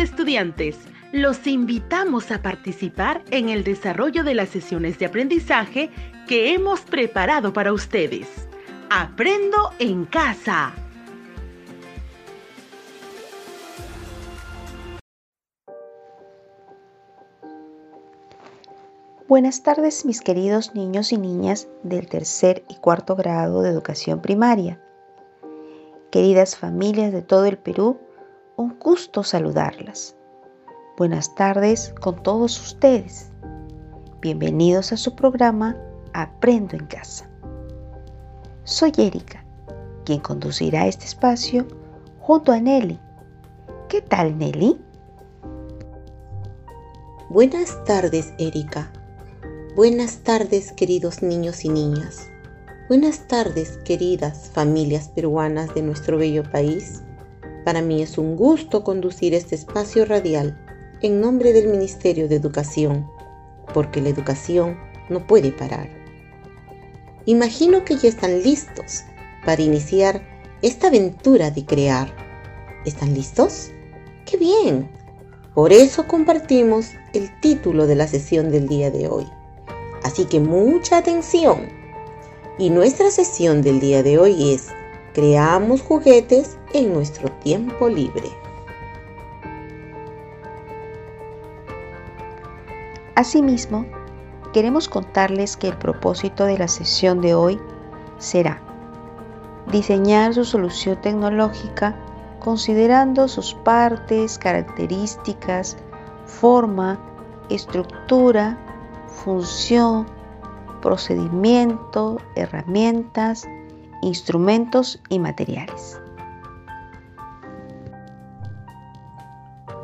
[0.00, 0.78] Estudiantes,
[1.12, 5.90] los invitamos a participar en el desarrollo de las sesiones de aprendizaje
[6.26, 8.48] que hemos preparado para ustedes.
[8.88, 10.72] Aprendo en casa.
[19.28, 24.80] Buenas tardes mis queridos niños y niñas del tercer y cuarto grado de educación primaria.
[26.10, 28.00] Queridas familias de todo el Perú,
[28.60, 30.14] un gusto saludarlas.
[30.98, 33.30] Buenas tardes con todos ustedes.
[34.20, 35.78] Bienvenidos a su programa
[36.12, 37.26] Aprendo en casa.
[38.64, 39.42] Soy Erika,
[40.04, 41.66] quien conducirá este espacio
[42.20, 43.00] junto a Nelly.
[43.88, 44.78] ¿Qué tal Nelly?
[47.30, 48.92] Buenas tardes Erika.
[49.74, 52.28] Buenas tardes queridos niños y niñas.
[52.88, 57.02] Buenas tardes queridas familias peruanas de nuestro bello país.
[57.64, 60.58] Para mí es un gusto conducir este espacio radial
[61.02, 63.08] en nombre del Ministerio de Educación,
[63.74, 65.88] porque la educación no puede parar.
[67.26, 69.04] Imagino que ya están listos
[69.44, 70.22] para iniciar
[70.62, 72.12] esta aventura de crear.
[72.84, 73.70] ¿Están listos?
[74.24, 74.90] ¡Qué bien!
[75.54, 79.26] Por eso compartimos el título de la sesión del día de hoy.
[80.02, 81.68] Así que mucha atención.
[82.58, 84.68] Y nuestra sesión del día de hoy es
[85.12, 88.30] Creamos juguetes en nuestro tiempo libre.
[93.16, 93.86] Asimismo,
[94.52, 97.60] queremos contarles que el propósito de la sesión de hoy
[98.18, 98.62] será
[99.70, 101.96] diseñar su solución tecnológica
[102.38, 105.76] considerando sus partes, características,
[106.24, 106.98] forma,
[107.50, 108.58] estructura,
[109.08, 110.06] función,
[110.80, 113.46] procedimiento, herramientas,
[114.02, 115.98] instrumentos y materiales.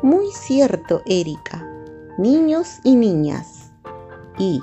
[0.01, 1.67] Muy cierto, Erika
[2.17, 3.71] niños y niñas.
[4.37, 4.61] Y,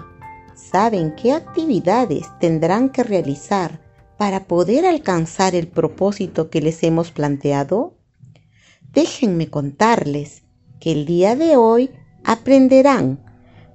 [0.55, 3.81] ¿saben qué actividades tendrán que realizar
[4.17, 7.95] para poder alcanzar el propósito que les hemos planteado?
[8.93, 10.43] Déjenme contarles
[10.81, 11.91] que el día de hoy
[12.25, 13.21] aprenderán.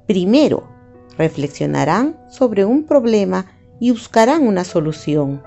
[0.08, 0.70] Primero,
[1.18, 3.46] reflexionarán sobre un problema
[3.80, 5.44] y buscarán una solución.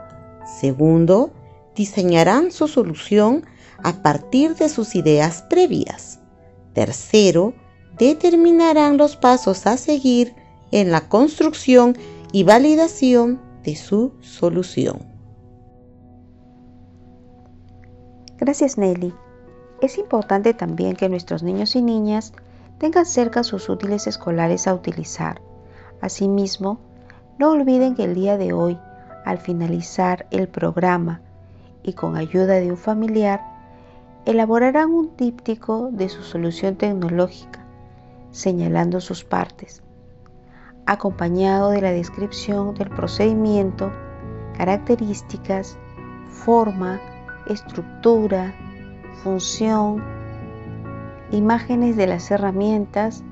[0.60, 1.32] Segundo,
[1.74, 3.44] diseñarán su solución
[3.82, 6.20] a partir de sus ideas previas.
[6.72, 7.54] Tercero,
[7.98, 10.34] determinarán los pasos a seguir
[10.70, 11.96] en la construcción
[12.32, 15.06] y validación de su solución.
[18.38, 19.14] Gracias Nelly.
[19.80, 22.32] Es importante también que nuestros niños y niñas
[22.78, 25.40] tengan cerca sus útiles escolares a utilizar.
[26.00, 26.80] Asimismo,
[27.38, 28.78] no olviden que el día de hoy,
[29.24, 31.20] al finalizar el programa
[31.82, 33.40] y con ayuda de un familiar,
[34.24, 37.62] elaborarán un díptico de su solución tecnológica
[38.32, 39.82] señalando sus partes,
[40.86, 43.92] acompañado de la descripción del procedimiento,
[44.56, 45.78] características,
[46.28, 47.00] forma,
[47.46, 48.54] estructura,
[49.22, 50.02] función,
[51.30, 53.22] imágenes de las herramientas,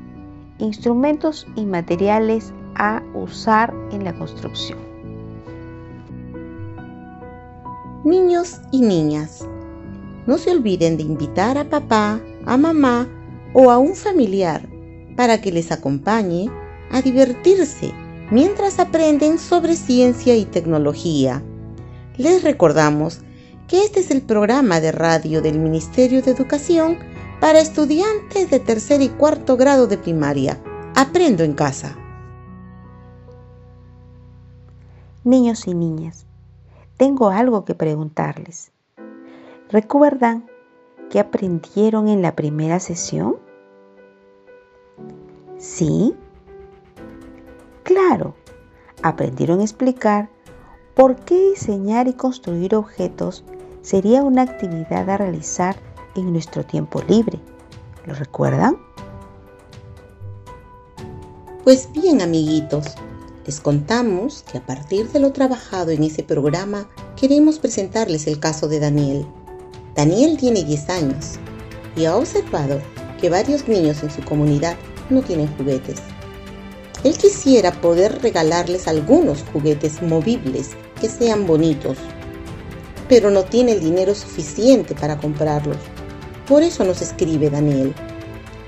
[0.59, 4.90] instrumentos y materiales a usar en la construcción.
[8.05, 9.47] Niños y niñas,
[10.27, 13.06] no se olviden de invitar a papá, a mamá
[13.53, 14.66] o a un familiar
[15.19, 16.49] para que les acompañe
[16.91, 17.93] a divertirse
[18.31, 21.43] mientras aprenden sobre ciencia y tecnología.
[22.16, 23.21] Les recordamos
[23.69, 26.97] que este es el programa de radio del Ministerio de Educación
[27.39, 30.59] para estudiantes de tercer y cuarto grado de primaria.
[30.97, 31.97] Aprendo en casa.
[35.22, 36.25] Niños y niñas,
[37.00, 38.72] tengo algo que preguntarles.
[39.71, 40.44] ¿Recuerdan
[41.09, 43.38] qué aprendieron en la primera sesión?
[45.57, 46.15] ¿Sí?
[47.84, 48.34] Claro,
[49.03, 50.28] aprendieron a explicar
[50.95, 53.47] por qué diseñar y construir objetos
[53.80, 55.77] sería una actividad a realizar
[56.16, 57.41] en nuestro tiempo libre.
[58.04, 58.77] ¿Lo recuerdan?
[61.65, 62.95] Pues bien, amiguitos,
[63.51, 68.69] les contamos que a partir de lo trabajado en ese programa queremos presentarles el caso
[68.69, 69.27] de Daniel.
[69.97, 71.41] Daniel tiene 10 años
[71.97, 72.81] y ha observado
[73.21, 74.77] que varios niños en su comunidad
[75.09, 75.99] no tienen juguetes.
[77.03, 80.69] Él quisiera poder regalarles algunos juguetes movibles
[81.01, 81.99] que sean bonitos,
[83.09, 85.79] pero no tiene el dinero suficiente para comprarlos.
[86.47, 87.97] Por eso nos escribe Daniel.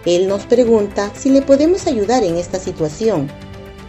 [0.05, 3.31] Él nos pregunta si le podemos ayudar en esta situación,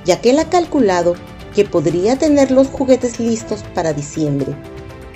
[0.05, 1.15] ya que él ha calculado
[1.55, 4.55] que podría tener los juguetes listos para diciembre,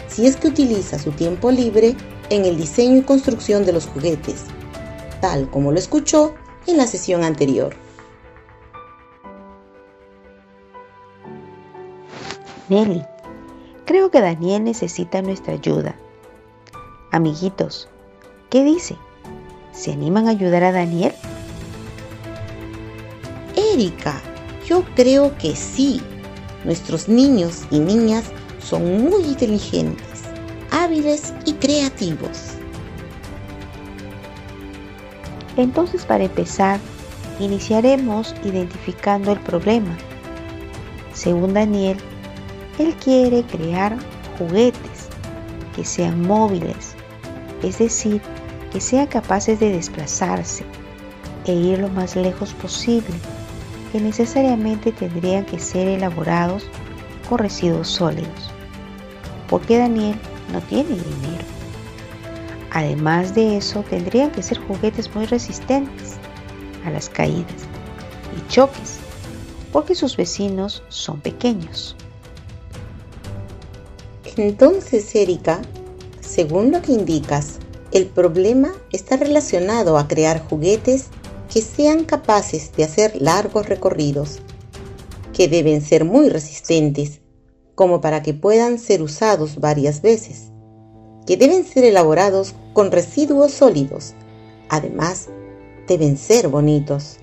[0.07, 1.95] si es que utiliza su tiempo libre
[2.29, 4.45] en el diseño y construcción de los juguetes
[5.19, 6.33] tal como lo escuchó
[6.65, 7.75] en la sesión anterior.
[12.69, 13.03] Nelly,
[13.85, 15.95] creo que Daniel necesita nuestra ayuda.
[17.11, 17.87] Amiguitos,
[18.49, 18.97] ¿qué dice?
[19.71, 21.13] ¿Se animan a ayudar a Daniel?
[23.55, 24.21] Erika,
[24.67, 26.01] yo creo que sí.
[26.63, 28.25] Nuestros niños y niñas
[28.59, 30.23] son muy inteligentes,
[30.71, 32.55] hábiles y creativos.
[35.55, 36.79] Entonces, para empezar,
[37.39, 39.95] iniciaremos identificando el problema.
[41.13, 41.97] Según Daniel,
[42.77, 43.97] él quiere crear
[44.37, 45.07] juguetes
[45.75, 46.95] que sean móviles,
[47.63, 48.21] es decir,
[48.71, 50.65] que sean capaces de desplazarse
[51.45, 53.15] e ir lo más lejos posible,
[53.91, 56.65] que necesariamente tendrían que ser elaborados
[57.29, 58.51] con residuos sólidos,
[59.49, 60.15] porque Daniel
[60.51, 61.45] no tiene dinero.
[62.71, 66.15] Además de eso, tendrían que ser juguetes muy resistentes
[66.85, 67.65] a las caídas
[68.37, 68.97] y choques,
[69.71, 71.95] porque sus vecinos son pequeños.
[74.35, 75.61] Entonces, Erika,
[76.21, 77.59] según lo que indicas,
[77.91, 81.07] el problema está relacionado a crear juguetes
[81.51, 84.39] que sean capaces de hacer largos recorridos,
[85.33, 87.21] que deben ser muy resistentes,
[87.75, 90.51] como para que puedan ser usados varias veces,
[91.25, 94.13] que deben ser elaborados con residuos sólidos,
[94.69, 95.29] además
[95.87, 97.17] deben ser bonitos.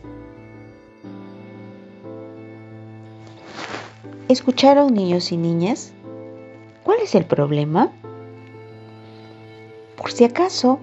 [4.28, 5.92] ¿Escucharon niños y niñas?
[6.82, 7.92] ¿Cuál es el problema?
[9.96, 10.78] Por si acaso,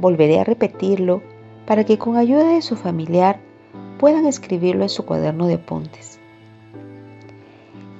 [0.00, 1.22] volveré a repetirlo
[1.66, 3.40] para que con ayuda de su familiar
[3.98, 6.18] puedan escribirlo en su cuaderno de apuntes.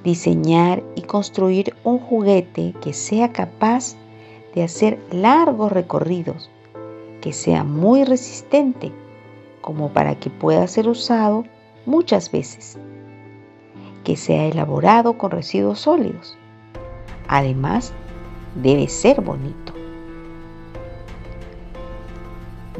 [0.03, 3.95] Diseñar y construir un juguete que sea capaz
[4.53, 6.49] de hacer largos recorridos,
[7.21, 8.91] que sea muy resistente,
[9.61, 11.43] como para que pueda ser usado
[11.85, 12.77] muchas veces,
[14.03, 16.37] que sea elaborado con residuos sólidos
[17.27, 17.93] Además,
[18.55, 19.73] debe ser bonito.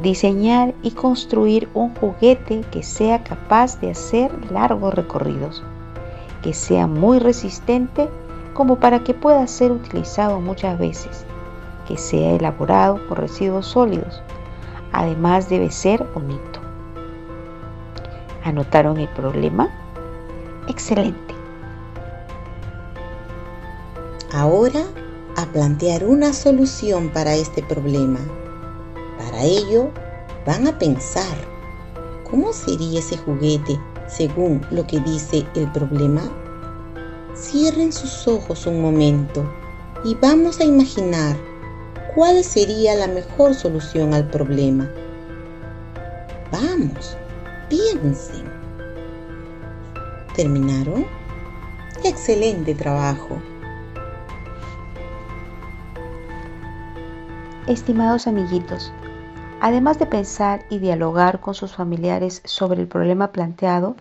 [0.02, 5.62] Diseñar y construir un juguete que sea capaz de hacer largos recorridos,
[6.42, 8.08] que sea muy resistente
[8.52, 11.24] como para que pueda ser utilizado muchas veces,
[11.88, 14.22] que sea elaborado con residuos sólidos.
[14.92, 16.60] Además debe ser bonito.
[18.44, 19.68] ¿Anotaron el problema?
[20.68, 21.34] Excelente.
[24.32, 24.82] Ahora
[25.36, 28.20] a plantear una solución para este problema.
[29.36, 29.90] Para ello
[30.46, 31.36] van a pensar,
[32.24, 33.78] ¿cómo sería ese juguete
[34.08, 36.22] según lo que dice el problema?
[37.36, 39.46] Cierren sus ojos un momento
[40.04, 41.36] y vamos a imaginar
[42.14, 44.90] cuál sería la mejor solución al problema.
[46.50, 47.14] Vamos,
[47.68, 48.46] piensen.
[50.34, 51.04] ¿Terminaron?
[52.04, 53.36] Excelente trabajo.
[57.66, 58.90] Estimados amiguitos,
[59.60, 63.96] además de pensar y dialogar con sus familiares sobre el problema planteado,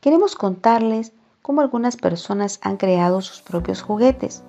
[0.00, 4.42] queremos contarles cómo algunas personas han creado sus propios juguetes,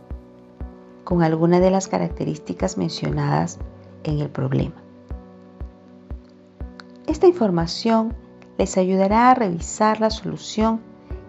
[1.04, 3.60] con algunas de las características mencionadas
[4.04, 4.76] en el problema.
[7.08, 8.14] Esta información
[8.58, 10.82] les ayudará a revisar la solución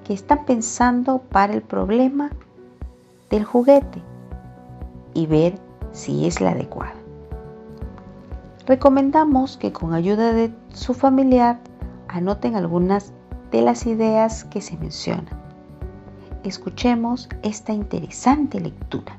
[0.04, 2.30] que están pensando para el problema
[3.30, 4.02] del juguete
[5.14, 5.58] y ver
[5.92, 6.95] si es la adecuada
[8.66, 11.60] recomendamos que con ayuda de su familiar
[12.08, 13.12] anoten algunas
[13.50, 15.40] de las ideas que se mencionan.
[16.42, 19.18] Escuchemos esta interesante lectura.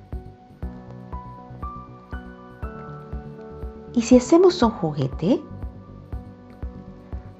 [3.93, 5.41] ¿Y si hacemos un juguete?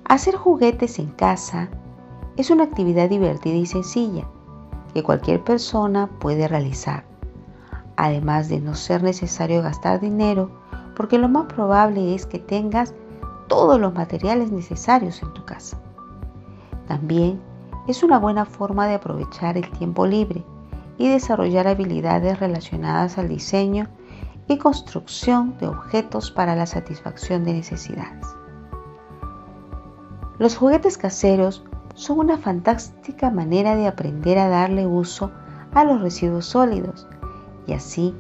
[0.05, 1.69] Hacer juguetes en casa
[2.37, 4.25] es una actividad divertida y sencilla
[4.93, 7.03] que cualquier persona puede realizar,
[7.97, 10.66] además de no ser necesario gastar dinero
[10.97, 12.95] porque lo más probable es que tengas
[13.47, 15.79] todos los materiales necesarios en tu casa.
[16.87, 17.39] También
[17.87, 20.43] es una buena forma de aprovechar el tiempo libre
[20.97, 23.87] y desarrollar habilidades relacionadas al diseño
[24.47, 28.25] y construcción de objetos para la satisfacción de necesidades.
[30.39, 31.63] Los juguetes caseros
[31.93, 35.29] son una fantástica manera de aprender a darle uso
[35.75, 37.07] a los residuos sólidos
[37.67, 38.15] y así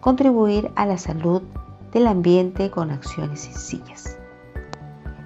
[0.00, 1.42] contribuir a la salud
[1.92, 4.18] del ambiente con acciones sencillas.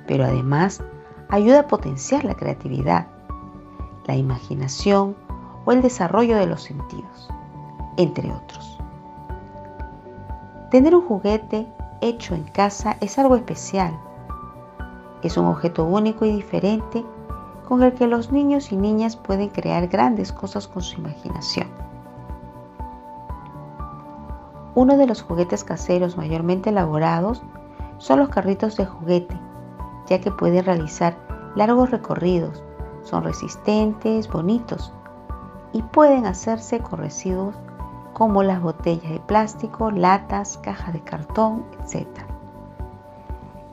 [0.07, 0.83] Pero además
[1.29, 3.07] ayuda a potenciar la creatividad,
[4.07, 5.17] la imaginación
[5.65, 7.29] o el desarrollo de los sentidos,
[7.97, 8.79] entre otros.
[10.71, 11.67] Tener un juguete
[12.01, 13.99] hecho en casa es algo especial,
[15.23, 17.03] Es un objeto único y diferente
[17.67, 21.69] con el que los niños y niñas pueden crear grandes cosas con su imaginación.
[24.75, 27.43] Uno de los juguetes caseros mayormente elaborados
[27.99, 29.39] son los carritos de juguete,
[30.09, 31.17] ya que pueden realizar
[31.55, 32.63] largos recorridos,
[33.05, 34.93] son resistentes, bonitos
[35.73, 37.55] y pueden hacerse con residuos
[38.13, 42.07] como las botellas de plástico, latas, cajas de cartón, etc.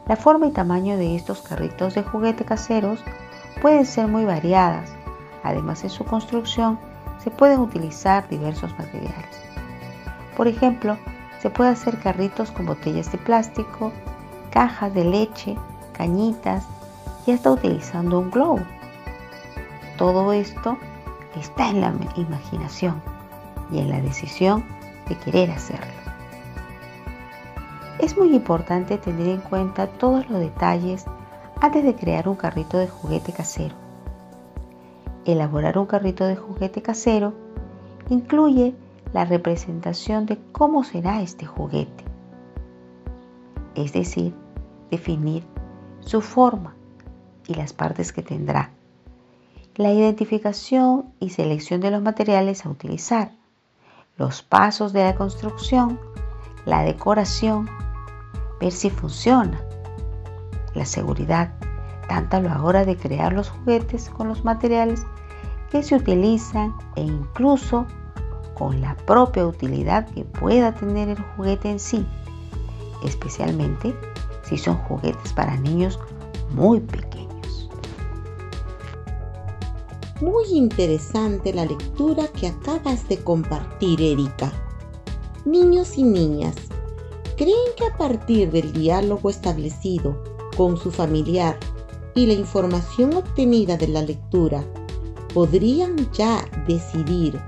[0.07, 3.03] La forma y tamaño de estos carritos de juguete caseros
[3.61, 4.91] pueden ser muy variadas.
[5.43, 6.79] Además, en su construcción
[7.19, 9.50] se pueden utilizar diversos materiales.
[10.41, 10.97] Por ejemplo,
[11.39, 13.91] se puede hacer carritos con botellas de plástico,
[14.49, 15.55] cajas de leche,
[15.93, 16.65] cañitas
[17.27, 18.61] y hasta utilizando un globo.
[19.99, 20.79] Todo esto
[21.39, 23.03] está en la imaginación
[23.71, 24.65] y en la decisión
[25.07, 25.93] de querer hacerlo.
[27.99, 31.05] Es muy importante tener en cuenta todos los detalles
[31.61, 33.75] antes de crear un carrito de juguete casero.
[35.23, 37.31] Elaborar un carrito de juguete casero
[38.09, 38.73] incluye
[39.13, 42.03] la representación de cómo será este juguete,
[43.75, 44.33] es decir,
[44.89, 45.43] definir
[45.99, 46.75] su forma
[47.47, 48.71] y las partes que tendrá,
[49.75, 53.31] la identificación y selección de los materiales a utilizar,
[54.17, 55.99] los pasos de la construcción,
[56.65, 57.69] la decoración,
[58.59, 59.61] ver si funciona,
[60.75, 61.53] la seguridad,
[62.07, 65.05] tanto a la hora de crear los juguetes con los materiales
[65.71, 67.87] que se utilizan e incluso
[68.61, 72.05] con la propia utilidad que pueda tener el juguete en sí,
[73.03, 73.95] especialmente
[74.43, 75.97] si son juguetes para niños
[76.51, 77.71] muy pequeños.
[80.21, 84.51] Muy interesante la lectura que acabas de compartir, Erika.
[85.43, 86.55] Niños y niñas,
[87.37, 90.23] ¿creen que a partir del diálogo establecido
[90.55, 91.57] con su familiar
[92.13, 94.63] y la información obtenida de la lectura,
[95.33, 97.41] podrían ya decidir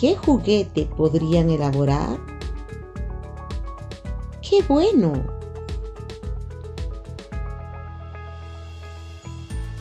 [0.00, 2.18] qué juguete podrían elaborar?
[4.48, 5.12] ¡Qué bueno!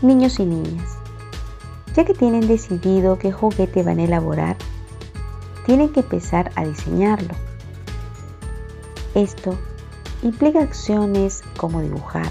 [0.02, 0.98] Niños y niñas,
[1.96, 4.58] ya que tienen decidido qué juguete van a elaborar,
[5.66, 7.34] tienen que empezar a diseñarlo.
[9.16, 9.58] Esto
[10.24, 12.30] implica acciones como dibujar,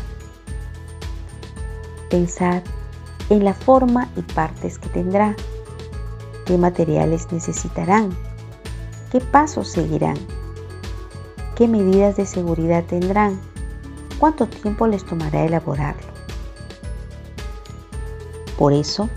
[2.11, 2.63] Pensar
[3.31, 5.35] en la forma y partes que tendrá,
[6.47, 8.17] qué materiales necesitarán,
[9.11, 10.17] qué pasos seguirán,
[11.57, 13.39] qué medidas de seguridad tendrán,
[14.19, 16.07] cuánto tiempo les tomará elaborarlo.
[18.57, 19.11] Por eso,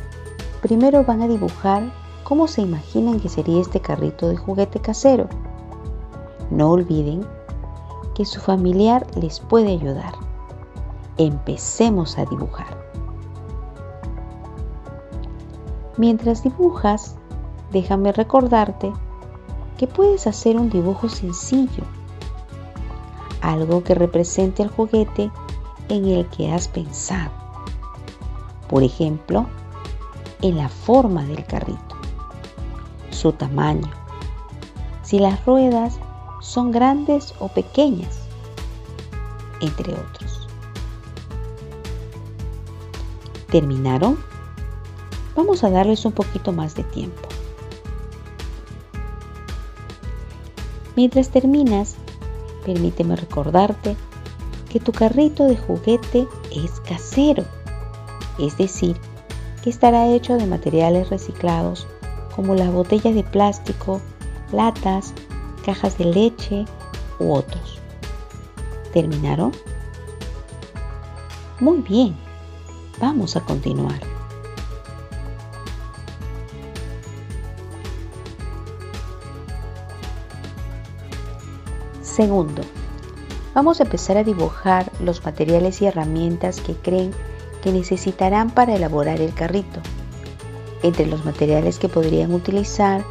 [0.62, 1.94] primero van a dibujar
[2.24, 5.30] cómo se imaginan que sería este carrito de juguete casero.
[6.50, 7.26] No olviden
[8.16, 10.14] que su familiar les puede ayudar.
[11.18, 12.78] Empecemos a dibujar.
[15.98, 17.19] Mientras dibujas,
[17.72, 18.92] déjame recordarte
[19.78, 21.84] que puedes hacer un dibujo sencillo,
[23.42, 25.32] algo que represente el juguete
[25.88, 27.32] en el que has pensado.
[28.68, 29.48] Por ejemplo,
[30.42, 31.96] en la forma del carrito,
[33.10, 33.90] su tamaño,
[35.04, 36.00] si las ruedas
[36.42, 38.20] son grandes o pequeñas,
[39.62, 40.48] entre otros.
[43.52, 44.18] ¿Terminaron?
[45.40, 47.28] vamos a darles un poquito más de tiempo.
[51.00, 51.96] Mientras terminas,
[52.66, 53.96] permíteme recordarte
[54.70, 57.46] que tu carrito de juguete es casero,
[58.38, 58.98] es decir,
[59.64, 61.88] que estará hecho de materiales reciclados
[62.36, 64.02] como las botellas de plástico,
[64.52, 65.14] latas,
[65.66, 66.66] cajas de leche
[67.18, 67.80] u otros.
[68.92, 69.54] ¿Terminaron?
[71.62, 72.14] Muy bien,
[73.00, 74.19] vamos a continuar.
[82.20, 82.64] Segundo,
[83.56, 87.14] vamos a empezar a dibujar los materiales y herramientas que creen
[87.64, 89.80] que necesitarán para elaborar el carrito.
[90.84, 93.06] Entre los materiales que podrían utilizar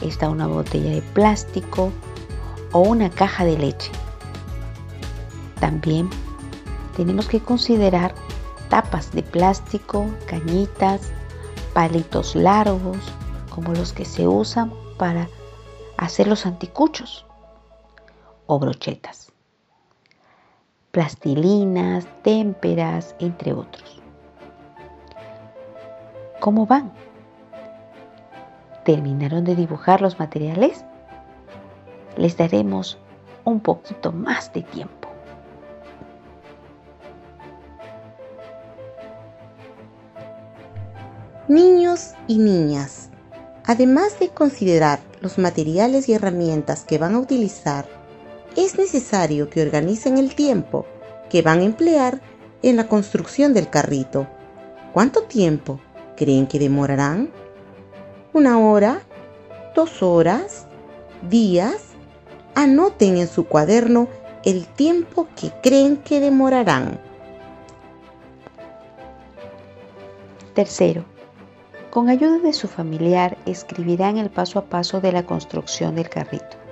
[0.00, 1.92] está una botella de plástico
[2.72, 3.92] o una caja de leche.
[5.60, 6.08] También
[6.96, 8.14] tenemos que considerar
[8.70, 11.10] tapas de plástico, cañitas,
[11.74, 12.96] palitos largos,
[13.50, 15.28] como los que se usan para
[15.98, 17.26] hacer los anticuchos
[18.46, 19.32] o brochetas,
[20.90, 24.02] plastilinas, témperas, entre otros.
[26.40, 26.92] ¿Cómo van?
[28.84, 30.84] ¿Terminaron de dibujar los materiales?
[32.16, 32.98] Les daremos
[33.44, 35.08] un poquito más de tiempo.
[41.48, 43.10] Niños y niñas,
[43.64, 47.86] además de considerar los materiales y herramientas que van a utilizar,
[48.56, 50.86] es necesario que organicen el tiempo
[51.28, 52.20] que van a emplear
[52.62, 54.26] en la construcción del carrito.
[54.92, 55.80] ¿Cuánto tiempo
[56.16, 57.30] creen que demorarán?
[58.32, 59.02] ¿Una hora?
[59.74, 60.66] ¿Dos horas?
[61.28, 61.94] ¿Días?
[62.54, 64.08] Anoten en su cuaderno
[64.44, 67.00] el tiempo que creen que demorarán.
[70.54, 71.04] Tercero,
[71.90, 76.63] con ayuda de su familiar escribirán el paso a paso de la construcción del carrito.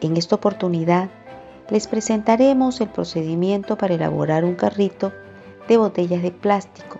[0.00, 1.08] En esta oportunidad
[1.70, 5.12] les presentaremos el procedimiento para elaborar un carrito
[5.68, 6.98] de botellas de plástico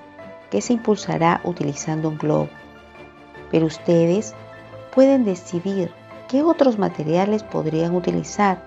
[0.51, 2.49] que se impulsará utilizando un globo.
[3.51, 4.35] Pero ustedes
[4.95, 5.93] pueden decidir
[6.29, 8.63] qué otros materiales podrían utilizar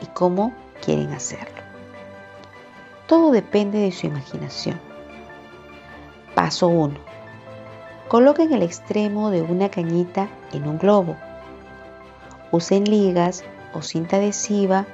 [0.00, 0.52] y cómo
[0.84, 1.62] quieren hacerlo.
[3.06, 4.80] Todo depende de su imaginación.
[6.34, 6.94] Paso 1.
[8.08, 11.16] Coloquen el extremo de una cañita en un globo.
[12.52, 13.44] Usen ligas
[13.76, 14.86] o cinta adhesiva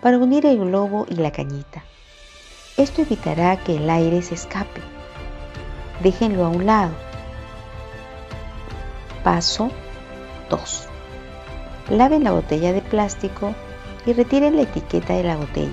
[0.00, 1.82] para unir el globo y la cañita.
[2.76, 4.80] Esto evitará que el aire se escape.
[6.02, 6.92] Déjenlo a un lado.
[9.24, 9.70] Paso
[10.50, 10.88] 2.
[11.90, 13.54] Laven la botella de plástico
[14.04, 15.72] y retiren la etiqueta de la botella.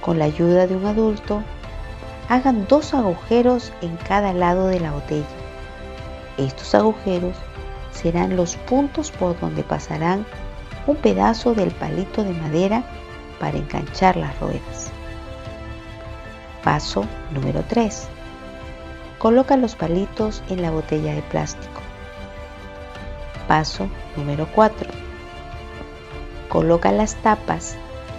[0.00, 1.42] Con la ayuda de un adulto,
[2.28, 5.26] hagan dos agujeros en cada lado de la botella.
[6.38, 7.36] Estos agujeros
[7.92, 10.24] serán los puntos por donde pasarán
[10.86, 12.84] un pedazo del palito de madera
[13.38, 14.90] para enganchar las ruedas.
[16.64, 18.08] Paso número 3.
[19.18, 21.80] Coloca los palitos en la botella de plástico.
[23.48, 24.88] Paso número 4.
[26.48, 27.76] Coloca las tapas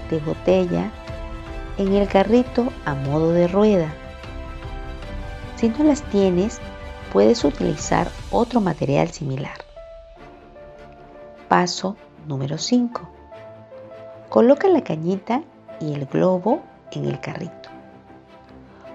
[0.10, 0.92] de botella
[1.78, 3.94] en el carrito a modo de rueda.
[5.56, 6.60] Si no las tienes,
[7.12, 9.56] puedes utilizar otro material similar.
[11.48, 11.96] Paso
[12.28, 13.02] número 5.
[14.30, 15.44] Coloca la cañita
[15.80, 17.70] y el globo en el carrito.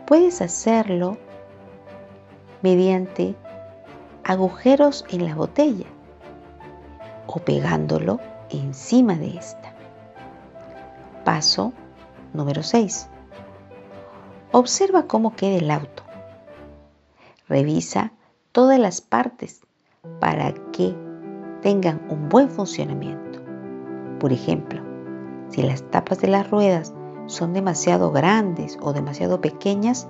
[0.06, 1.18] Puedes hacerlo
[2.62, 3.36] mediante
[4.24, 5.86] agujeros en la botella
[7.26, 9.74] o pegándolo encima de esta.
[11.24, 11.72] Paso
[12.32, 13.08] número 6.
[14.52, 16.02] Observa cómo queda el auto.
[17.48, 18.12] Revisa
[18.52, 19.60] todas las partes
[20.20, 20.94] para que
[21.62, 23.40] tengan un buen funcionamiento.
[24.18, 24.80] Por ejemplo,
[25.50, 26.92] si las tapas de las ruedas
[27.26, 30.08] son demasiado grandes o demasiado pequeñas,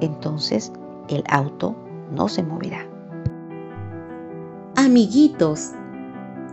[0.00, 0.72] entonces
[1.08, 1.74] el auto
[2.12, 2.86] no se moverá.
[4.76, 5.70] Amiguitos,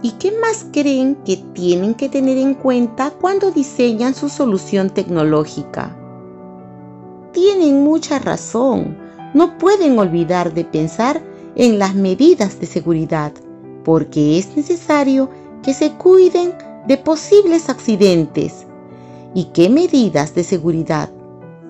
[0.01, 5.95] ¿y qué más creen que tienen que tener en cuenta cuando diseñan su solución tecnológica?
[7.31, 8.97] Tienen mucha razón.
[9.33, 11.21] No pueden olvidar de pensar
[11.55, 13.33] en las medidas de seguridad
[13.87, 15.29] porque es necesario
[15.63, 16.51] que se cuiden
[16.87, 18.67] de posibles accidentes.
[19.33, 21.09] ¿Y qué medidas de seguridad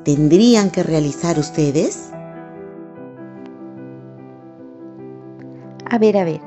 [0.03, 2.12] tendrían que realizar ustedes?
[5.88, 6.41] A ver, a ver,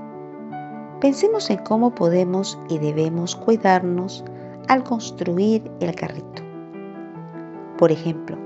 [1.01, 4.25] pensemos en cómo podemos y debemos cuidarnos
[4.67, 6.43] al construir el carrito.
[7.79, 8.37] Por ejemplo,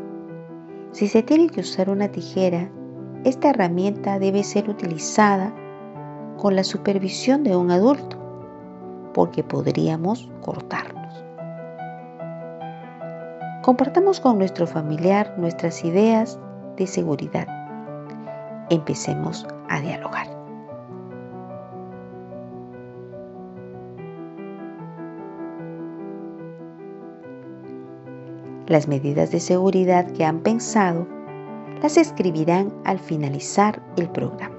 [0.93, 2.71] si se tiene que usar una tijera,
[3.25, 5.55] esta herramienta debe ser utilizada
[6.37, 8.17] con la supervisión de un adulto,
[9.13, 11.25] porque podríamos cortarnos.
[13.63, 16.39] Compartamos con nuestro familiar nuestras ideas
[16.77, 17.47] de seguridad.
[18.69, 20.27] Empecemos a dialogar.
[28.67, 31.07] Las medidas de seguridad que han pensado
[31.83, 34.54] las escribirán al finalizar el programa.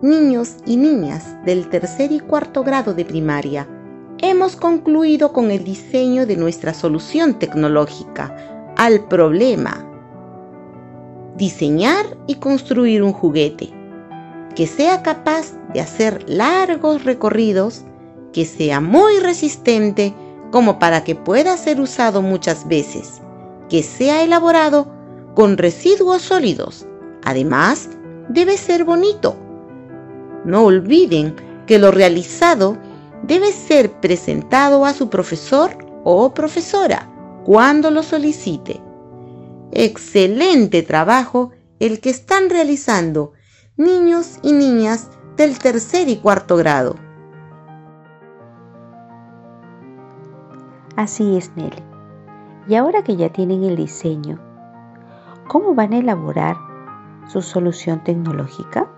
[0.00, 3.66] Niños y niñas del tercer y cuarto grado de primaria,
[4.18, 8.32] hemos concluido con el diseño de nuestra solución tecnológica
[8.76, 9.84] al problema.
[11.36, 13.70] Diseñar y construir un juguete
[14.54, 17.82] que sea capaz de hacer largos recorridos,
[18.32, 20.14] que sea muy resistente
[20.52, 23.20] como para que pueda ser usado muchas veces,
[23.68, 24.92] que sea elaborado
[25.34, 26.86] con residuos sólidos,
[27.24, 27.88] además
[28.28, 29.47] debe ser bonito.
[30.48, 32.78] No olviden que lo realizado
[33.22, 37.06] debe ser presentado a su profesor o profesora
[37.44, 38.80] cuando lo solicite.
[39.72, 43.34] Excelente trabajo el que están realizando
[43.76, 46.96] niños y niñas del tercer y cuarto grado.
[50.96, 51.82] Así es, Nelly.
[52.68, 54.40] Y ahora que ya tienen el diseño,
[55.46, 56.56] ¿cómo van a elaborar
[57.30, 58.88] su solución tecnológica?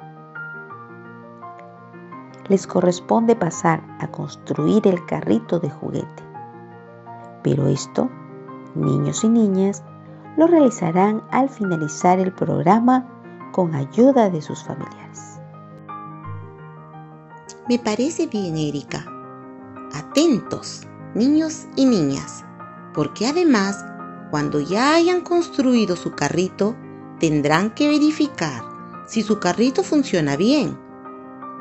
[2.51, 6.25] Les corresponde pasar a construir el carrito de juguete.
[7.45, 8.11] Pero esto,
[8.75, 9.85] niños y niñas,
[10.37, 13.07] lo realizarán al finalizar el programa
[13.53, 15.39] con ayuda de sus familiares.
[17.69, 19.05] Me parece bien, Erika.
[19.95, 22.45] Atentos, niños y niñas,
[22.95, 23.85] porque además,
[24.33, 26.75] cuando ya hayan construido su carrito,
[27.21, 28.65] tendrán que verificar
[29.07, 30.77] si su carrito funciona bien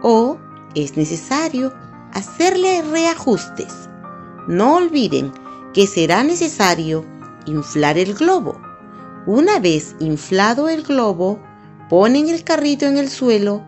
[0.01, 0.37] o
[0.75, 1.73] es necesario
[2.13, 3.89] hacerle reajustes.
[4.47, 5.31] No olviden
[5.73, 7.05] que será necesario
[7.45, 8.59] inflar el globo.
[9.25, 11.39] Una vez inflado el globo,
[11.89, 13.63] ponen el carrito en el suelo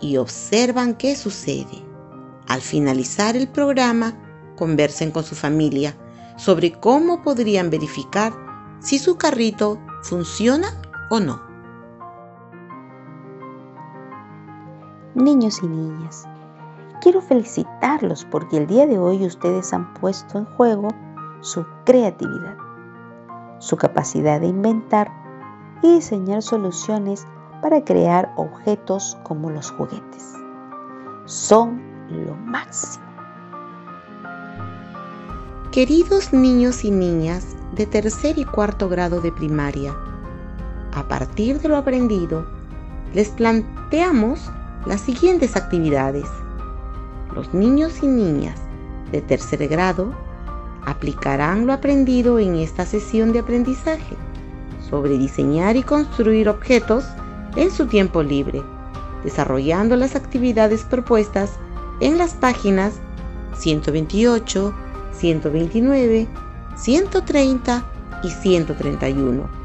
[0.00, 1.84] y observan qué sucede.
[2.48, 4.14] Al finalizar el programa,
[4.56, 5.96] conversen con su familia
[6.36, 8.32] sobre cómo podrían verificar
[8.80, 10.68] si su carrito funciona
[11.10, 11.40] o no.
[15.14, 16.26] Niños y niñas,
[17.02, 20.88] quiero felicitarlos porque el día de hoy ustedes han puesto en juego
[21.40, 22.56] su creatividad,
[23.58, 25.10] su capacidad de inventar
[25.82, 27.26] y diseñar soluciones
[27.60, 30.32] para crear objetos como los juguetes.
[31.24, 33.04] Son lo máximo.
[35.72, 39.92] Queridos niños y niñas de tercer y cuarto grado de primaria,
[40.94, 42.46] a partir de lo aprendido,
[43.12, 44.52] les planteamos
[44.86, 46.28] las siguientes actividades.
[47.34, 48.58] Los niños y niñas
[49.10, 50.12] de tercer grado
[50.84, 54.16] aplicarán lo aprendido en esta sesión de aprendizaje
[54.88, 57.04] sobre diseñar y construir objetos
[57.56, 58.62] en su tiempo libre,
[59.24, 61.52] desarrollando las actividades propuestas
[62.00, 62.94] en las páginas
[63.56, 64.74] 128,
[65.12, 66.28] 129,
[66.76, 67.84] 130
[68.22, 69.62] y 131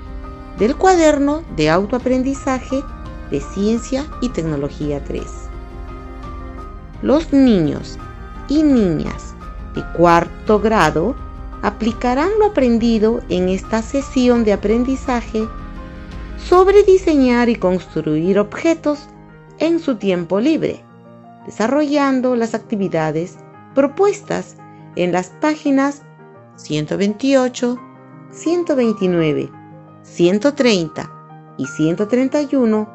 [0.57, 2.83] del cuaderno de autoaprendizaje
[3.29, 5.46] de Ciencia y Tecnología 3.
[7.01, 7.99] Los niños
[8.47, 9.35] y niñas
[9.75, 11.15] de cuarto grado
[11.61, 15.47] aplicarán lo aprendido en esta sesión de aprendizaje
[16.37, 19.07] sobre diseñar y construir objetos
[19.59, 20.83] en su tiempo libre,
[21.45, 23.37] desarrollando las actividades
[23.75, 24.57] propuestas
[24.95, 26.01] en las páginas
[26.55, 27.77] 128,
[28.31, 29.51] 129,
[30.01, 31.11] 130
[31.57, 32.89] y 131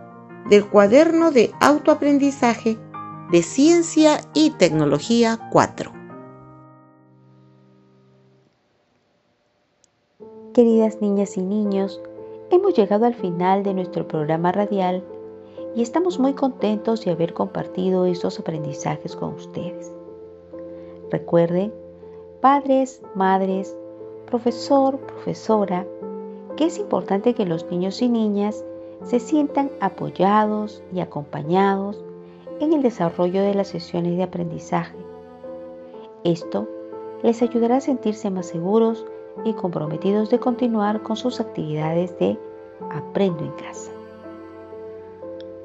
[0.51, 2.79] del cuaderno de autoaprendizaje
[3.33, 5.90] de Ciencia y Tecnología 4.
[10.53, 11.99] Queridas niñas y niños,
[12.51, 15.03] hemos llegado al final de nuestro programa radial
[15.75, 19.90] y estamos muy contentos de haber compartido estos aprendizajes con ustedes.
[21.11, 21.73] Recuerden
[22.42, 23.75] padres, madres,
[24.27, 25.87] profesor, profesora,
[26.59, 28.62] que es importante que los niños y niñas
[29.05, 32.05] se sientan apoyados y acompañados
[32.62, 34.96] en el desarrollo de las sesiones de aprendizaje.
[36.22, 36.68] Esto
[37.25, 39.05] les ayudará a sentirse más seguros
[39.44, 42.38] y comprometidos de continuar con sus actividades de
[42.92, 43.90] Aprendo en casa.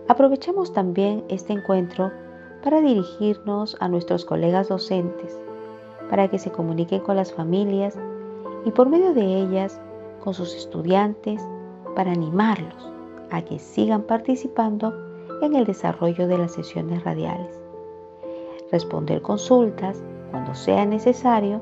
[0.07, 2.11] Aprovechemos también este encuentro
[2.63, 5.39] para dirigirnos a nuestros colegas docentes
[6.09, 7.95] para que se comuniquen con las familias
[8.65, 9.79] y por medio de ellas
[10.23, 11.41] con sus estudiantes
[11.95, 12.91] para animarlos
[13.29, 15.06] a que sigan participando
[15.41, 17.59] en el desarrollo de las sesiones radiales,
[18.71, 21.61] responder consultas cuando sea necesario,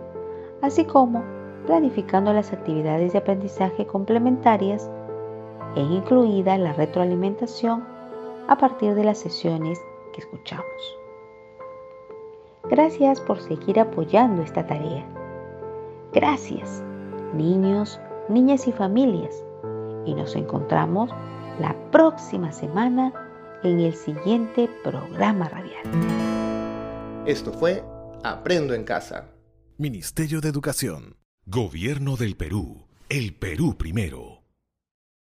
[0.61, 1.23] así como
[1.65, 4.89] planificando las actividades de aprendizaje complementarias
[5.75, 7.83] e incluida la retroalimentación
[8.47, 9.79] a partir de las sesiones
[10.13, 10.99] que escuchamos.
[12.69, 15.05] Gracias por seguir apoyando esta tarea.
[16.13, 16.83] Gracias,
[17.33, 19.43] niños, niñas y familias.
[20.05, 21.11] Y nos encontramos
[21.59, 23.24] la próxima semana
[23.65, 25.83] en el siguiente programa radial.
[27.25, 27.83] Esto fue
[28.23, 29.31] Aprendo en Casa.
[29.77, 31.17] Ministerio de Educación.
[31.45, 32.87] Gobierno del Perú.
[33.09, 34.34] El Perú primero.